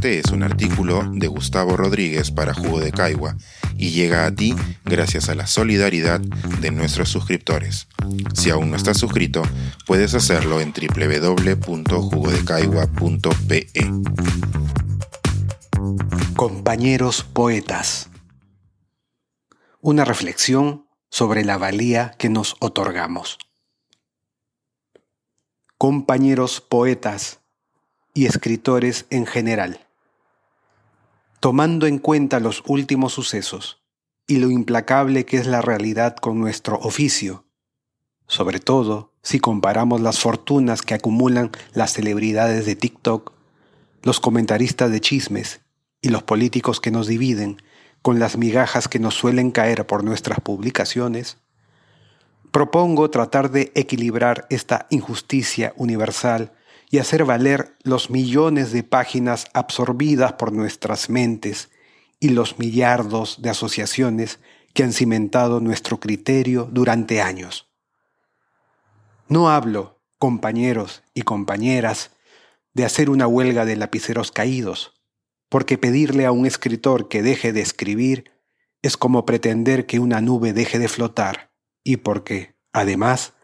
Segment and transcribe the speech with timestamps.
[0.00, 3.36] Este es un artículo de Gustavo Rodríguez para Jugo de Caigua
[3.76, 7.86] y llega a ti gracias a la solidaridad de nuestros suscriptores.
[8.32, 9.42] Si aún no estás suscrito,
[9.86, 13.66] puedes hacerlo en www.jugodecaigua.pe.
[16.34, 18.08] Compañeros poetas.
[19.82, 23.36] Una reflexión sobre la valía que nos otorgamos.
[25.76, 27.40] Compañeros poetas
[28.14, 29.86] y escritores en general.
[31.40, 33.82] Tomando en cuenta los últimos sucesos
[34.26, 37.46] y lo implacable que es la realidad con nuestro oficio,
[38.26, 43.32] sobre todo si comparamos las fortunas que acumulan las celebridades de TikTok,
[44.02, 45.62] los comentaristas de chismes
[46.02, 47.56] y los políticos que nos dividen
[48.02, 51.38] con las migajas que nos suelen caer por nuestras publicaciones,
[52.50, 56.52] propongo tratar de equilibrar esta injusticia universal
[56.90, 61.70] y hacer valer los millones de páginas absorbidas por nuestras mentes
[62.18, 64.40] y los millardos de asociaciones
[64.74, 67.70] que han cimentado nuestro criterio durante años.
[69.28, 72.10] No hablo, compañeros y compañeras,
[72.74, 75.00] de hacer una huelga de lapiceros caídos,
[75.48, 78.32] porque pedirle a un escritor que deje de escribir
[78.82, 81.52] es como pretender que una nube deje de flotar,
[81.84, 83.34] y porque, además,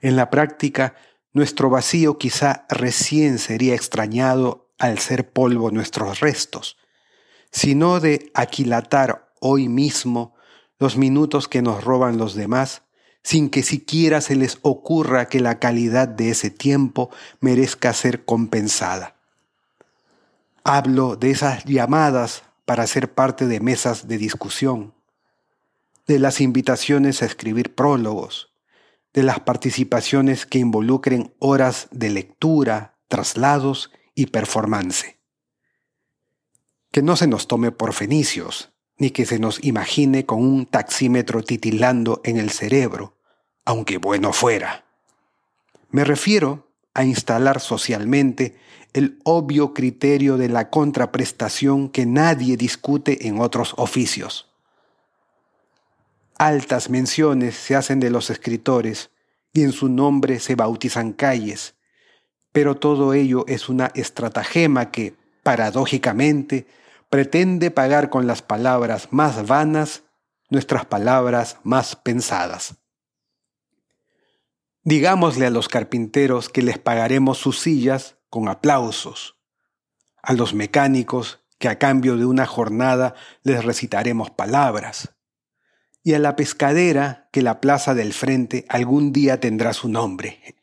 [0.00, 0.94] en la práctica
[1.32, 6.76] nuestro vacío quizá recién sería extrañado al ser polvo nuestros restos,
[7.50, 10.34] sino de aquilatar hoy mismo
[10.78, 12.82] los minutos que nos roban los demás,
[13.22, 19.16] sin que siquiera se les ocurra que la calidad de ese tiempo merezca ser compensada.
[20.64, 24.94] Hablo de esas llamadas para ser parte de mesas de discusión,
[26.06, 28.49] de las invitaciones a escribir prólogos,
[29.12, 35.16] de las participaciones que involucren horas de lectura, traslados y performance.
[36.92, 41.42] Que no se nos tome por fenicios, ni que se nos imagine con un taxímetro
[41.42, 43.16] titilando en el cerebro,
[43.64, 44.84] aunque bueno fuera.
[45.90, 48.56] Me refiero a instalar socialmente
[48.92, 54.49] el obvio criterio de la contraprestación que nadie discute en otros oficios
[56.40, 59.10] altas menciones se hacen de los escritores
[59.52, 61.74] y en su nombre se bautizan calles,
[62.50, 66.66] pero todo ello es una estratagema que, paradójicamente,
[67.10, 70.04] pretende pagar con las palabras más vanas
[70.48, 72.74] nuestras palabras más pensadas.
[74.82, 79.36] Digámosle a los carpinteros que les pagaremos sus sillas con aplausos,
[80.22, 85.14] a los mecánicos que a cambio de una jornada les recitaremos palabras,
[86.10, 90.56] y a la pescadera que la plaza del frente algún día tendrá su nombre.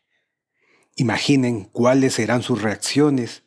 [0.98, 3.44] Imaginen cuáles serán sus reacciones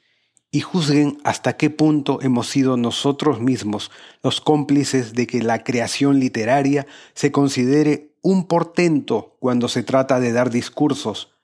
[0.50, 3.90] y juzguen hasta qué punto hemos sido nosotros mismos
[4.22, 10.32] los cómplices de que la creación literaria se considere un portento cuando se trata de
[10.32, 11.34] dar discursos,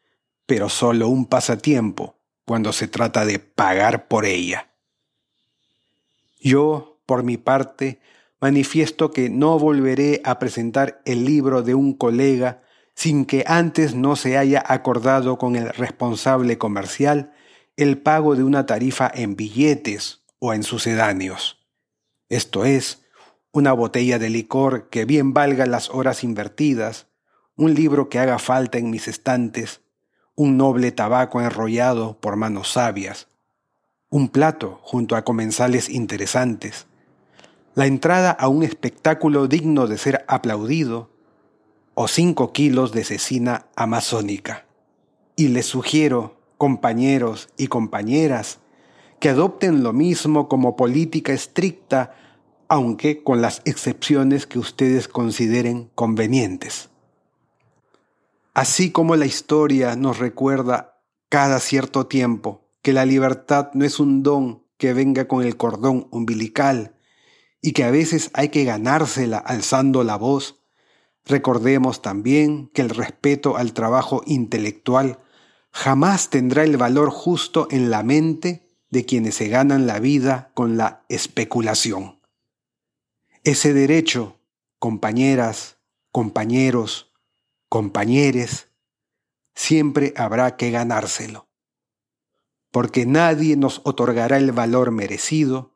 [0.47, 4.71] pero solo un pasatiempo cuando se trata de pagar por ella.
[6.41, 8.01] Yo, por mi parte,
[8.41, 12.63] manifiesto que no volveré a presentar el libro de un colega
[12.95, 17.33] sin que antes no se haya acordado con el responsable comercial
[17.77, 21.67] el pago de una tarifa en billetes o en sucedáneos.
[22.29, 23.05] Esto es,
[23.53, 27.07] una botella de licor que bien valga las horas invertidas,
[27.55, 29.83] un libro que haga falta en mis estantes,
[30.35, 33.29] un noble tabaco enrollado por manos sabias,
[34.09, 36.87] un plato junto a comensales interesantes,
[37.77, 41.11] la entrada a un espectáculo digno de ser aplaudido
[41.93, 44.67] o cinco kilos de cecina amazónica.
[45.37, 48.61] Y les sugiero, compañeros y compañeras,
[49.21, 52.15] que adopten lo mismo como política estricta,
[52.67, 56.89] aunque con las excepciones que ustedes consideren convenientes.
[58.55, 60.99] Así como la historia nos recuerda
[61.29, 66.09] cada cierto tiempo que la libertad no es un don que venga con el cordón
[66.11, 66.96] umbilical,
[67.67, 70.61] y que a veces hay que ganársela alzando la voz,
[71.25, 75.19] recordemos también que el respeto al trabajo intelectual
[75.73, 80.77] jamás tendrá el valor justo en la mente de quienes se ganan la vida con
[80.77, 82.21] la especulación.
[83.43, 84.39] Ese derecho,
[84.79, 85.79] compañeras,
[86.13, 87.11] compañeros,
[87.69, 88.69] compañeres,
[89.57, 91.49] siempre habrá que ganárselo,
[92.71, 95.76] porque nadie nos otorgará el valor merecido